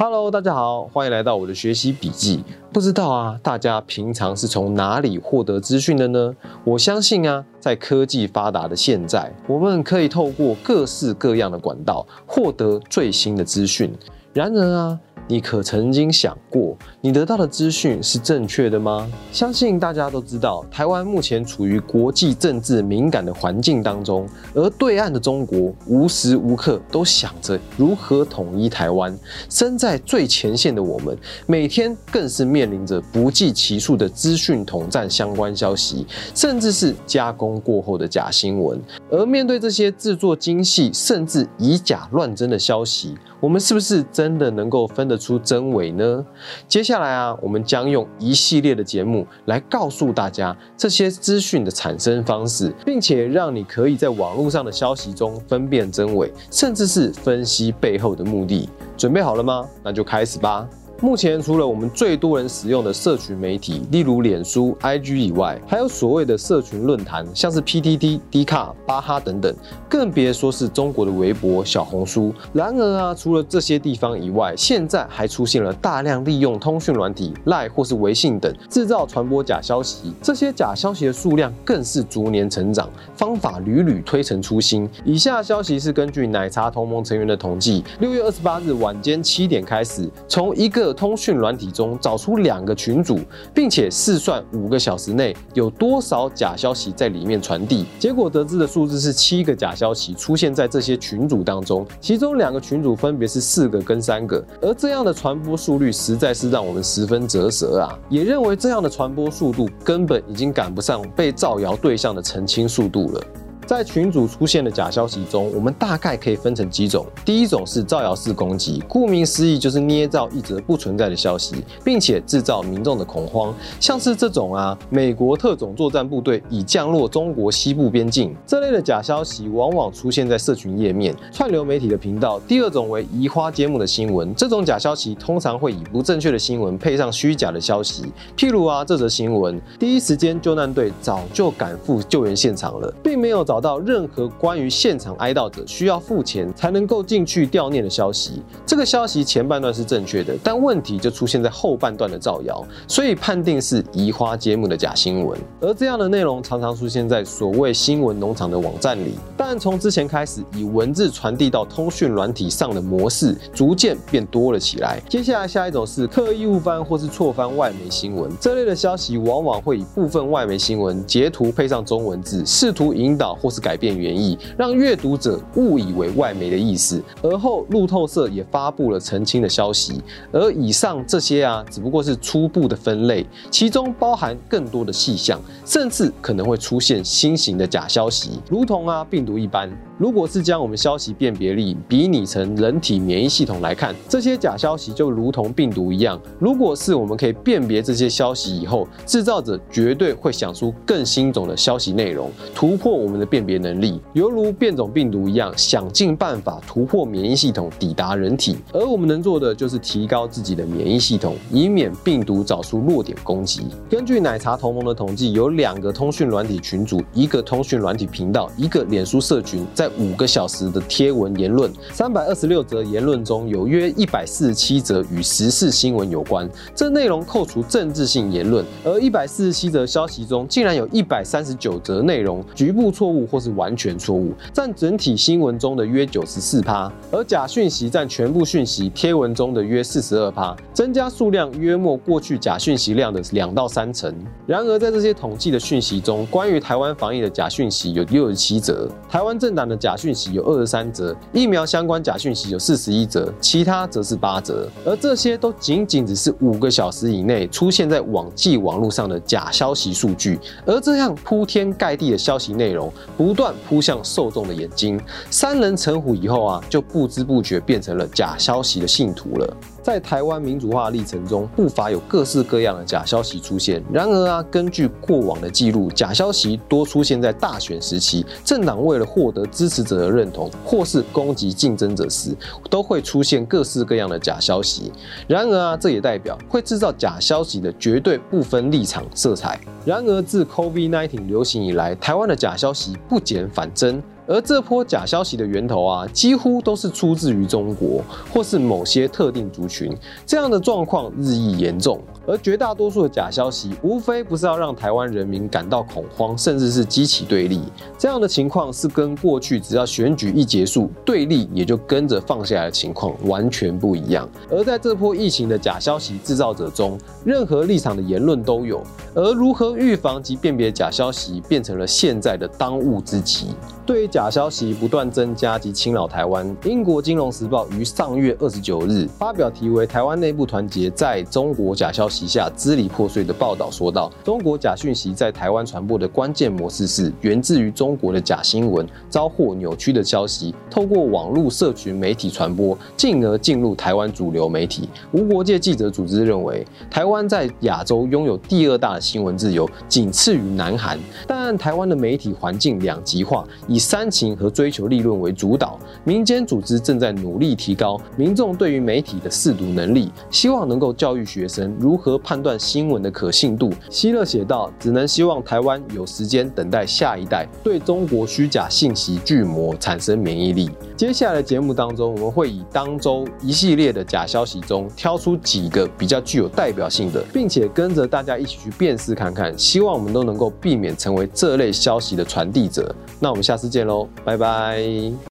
[0.00, 2.44] Hello，大家好，欢迎来到我的学习笔记。
[2.72, 6.32] 不知道啊，大家平常是从哪里获得资讯的呢？
[6.62, 13.92] 我相信啊，在科技发达的现在，我们可以透过各式各样的管道获得最新的资讯。
[14.32, 15.00] 然而啊，
[15.30, 19.06] 你可曾经想过，你得到的资讯是正确的吗？
[19.30, 29.14] 相信大家都知道，台湾目前处于国际政治敏感的环境当中，而对岸的中国无时无刻都想着如何统一台湾。
[29.50, 31.14] 身在最前线的我们，
[31.46, 38.80] 每天更是面临着不计其数的资讯统战相关消息，甚至是加工过后的假新闻。
[39.10, 46.24] 而面对这些制作精细，甚至以假乱真的消息，我们是不是真的能够分得出真伪呢？
[46.68, 58.68] 接下来啊，我们将用一系列的节目来告诉大家这些资讯的产生方式，并且让你可以在网络上的消息中分辨真伪，甚至是分析背后的目的。
[58.96, 59.66] 准备好了吗？
[59.82, 60.66] 那就开始吧。
[61.00, 69.54] 目前除了我们最多人使用的社群媒体，例如脸书、IG 以外，还有所谓的社群论坛，像是 PTT、d 卡、巴哈等等，
[69.88, 72.34] 更别说是中国的微博、小红书。
[72.52, 84.88] 然而啊，除了这些地方以外，现在还出现了大量利用通讯软体、赖或是微信等制造传播假消息，这些假消息的数量更是逐年成长，方法屡屡推陈出新。
[85.04, 93.20] 以下消息是根据奶茶同盟成员的统计，六月二十八日晚间七点开始，从一个通讯软体中找出两个群组，
[93.54, 107.98] 并且试算五个小时内有多少假消息在里面传递，结果得知的数字是七个假消息出现在这些群组当中，其中两个群组分别是四个跟三个，而这样的传播速率实在是让我们十分折舌啊！
[108.08, 113.22] 也认为这样的传播速度根本已经赶不上被造谣对象的澄清速度了。
[113.68, 117.04] 在群组出现的假消息中，我们大概可以分成几种。
[117.22, 132.40] 第一种是造谣式攻击，顾名思义就是捏造一则不存在的消息，并且制造民众的恐慌，像是这种啊，美国特种作战部队已降落中国西部边境这类的假消息，往往出现在社群页面、串流媒体的频道。
[132.48, 143.57] 第二种为移花接木的新闻，这种假消息通常会以不正确的新闻配上虚假的消息，譬如啊，这则新闻第一时间救难队早就赶赴救援现场了，并没有找。
[143.58, 155.36] 找到任何关于现场哀悼者需要付钱才能够进去悼念的消息，这个消息前半段是正确的，但问题就出现在后半段的造谣，所以判定是移花接木的假新闻。
[155.60, 165.02] 而这样的内容常常出现在所谓新闻农场的网站里，但从之前开始，以文字传递到通讯软体上的模式逐渐变多了起来。
[165.08, 173.47] 接下来下一种是刻意误翻或是错翻外媒新闻，这类的消息往往会以部分外媒新闻截图配上中文字，试图引导或。
[173.48, 180.02] 或是改变原意，让阅读者误以为外媒的意思，而后路透社也发布了澄清的消息。
[180.30, 189.70] 而以上这些啊，只不过是初步的分类，其中包含更多的细项，甚至可能会出现新型的假消息，如同啊病毒一般。
[189.96, 196.20] 如果是将我们消息辨别力比拟成人体免疫系统来看，这些假消息就如同病毒一样。
[196.38, 208.56] 如果是我们可以辨别这些消息以后，制造者绝对会想出更新种的消息内容，突破我们的辨辨别能力，犹如变种病毒一样，想尽办法突破免疫系统，抵达人体。
[208.72, 213.66] 而我们能做的就是提高自己的免疫系统，以免病毒找出弱点攻击。
[213.88, 244.14] 根据奶茶同盟的统计，有两个通讯软体群组，一个通讯软体频道，一个脸书社群，在五个小时的贴文言论，三百二十六则言论中有约一百四十七则与时事新闻有关，这内容扣除政治性言论，而一百四十七则消息中，竟然有一百三十九则内容局部错误或是完全错误，占整体新闻中的约九十四趴，而假讯息占全部讯息贴文中的约四十二趴，增加数量约莫过去假讯息量的两到三成。
[244.46, 249.78] 然而在这些统计的讯息中，关于台湾防疫的假讯息有六十七则，台湾政党的。
[249.78, 254.68] 假讯息有二十三则，疫苗相关假讯息有四十一则，其他则是八则。
[254.84, 260.36] 而这些都仅仅只是五个小时以内出现在网际网络上的假消息数据。
[260.66, 264.98] 而这样铺天盖地的消息内容，不断扑向受众的眼睛，
[265.28, 269.56] 三人成虎以后啊，就不知不觉变成了假消息的信徒了。
[269.88, 273.82] 在台湾民主化历程中，不乏有各式各样的假消息出现。
[273.90, 282.36] 然而啊，根据过往的记录，假消息多出现在大选时期，政党为了获得支持者的认同，或是攻击竞争者时，
[282.68, 284.92] 都会出现各式各样的假消息。
[285.26, 289.58] 然而啊，这也代表会制造假消息的绝对不分立场色彩。
[289.86, 294.02] 然而自 COVID-19 流行以来，台湾的假消息不减反增。
[294.28, 299.90] 而这波假消息的源头啊，几乎都是出自于中国或是某些特定族群，
[300.26, 301.98] 这样的状况日益严重。
[302.28, 307.62] 而绝大多数的假消息，无非不是要让台湾人民感到恐慌，甚至是激起对立。
[307.96, 314.28] 这样的情况是跟过去只要选举一结束，对立也就跟着放下来的情况完全不一样。
[314.50, 318.82] 而在这波疫情的假消息制造者中，任何立场的言论都有。
[319.14, 323.46] 而如何预防及辨别假消息，变成了现在的当务之急。
[323.86, 344.88] 对于假消息不断增加及侵扰台湾，英国金融时报于上月二十九日发表题为《台湾内部团结在中国假消息旗下支离破碎》的报道，说道：中国假讯息在台湾传播的关键模式是源自于中国的假新闻，招获扭曲的消息，透过网络社群媒体传播，进而进入台湾主流媒体。
[345.12, 350.98] 无国界记者组织认为，台湾在亚洲拥有第二大新闻自由，仅次于南韩。
[351.24, 363.70] 但台湾的媒体环境两极化，以以煽情和追求利润为主导，民间组织正在努力提高民众对于媒体的试读能力，希望能够教育学生如何和判断新闻的可信度。
[363.88, 382.92] 希勒写道：“只能希望台湾有时间等待下一代对中国虚假信息巨魔产生免疫力。”接下来的节目当中，我们会以当周一系列的假消息中挑出几个比较具有代表性的，并且跟着大家一起去辨识看看，希望我们都能够避免成为这类消息的传递者。
[383.20, 383.68] 那我们下次。
[383.68, 384.82] 见喽，拜拜。